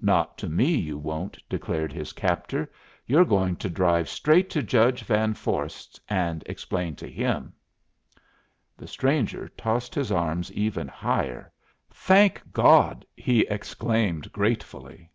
"Not 0.00 0.38
to 0.38 0.48
me, 0.48 0.74
you 0.74 0.96
won't," 0.96 1.36
declared 1.50 1.92
his 1.92 2.14
captor. 2.14 2.72
"You're 3.04 3.26
going 3.26 3.56
to 3.56 3.68
drive 3.68 4.08
straight 4.08 4.48
to 4.48 4.62
Judge 4.62 5.02
Van 5.04 5.34
Vorst's, 5.34 6.00
and 6.08 6.42
explain 6.46 6.96
to 6.96 7.06
him!" 7.06 7.52
The 8.78 8.86
stranger 8.88 9.48
tossed 9.50 9.94
his 9.94 10.10
arms 10.10 10.50
even 10.52 10.88
higher. 10.88 11.52
"Thank 11.90 12.54
God!" 12.54 13.04
he 13.14 13.40
exclaimed 13.48 14.32
gratefully. 14.32 15.10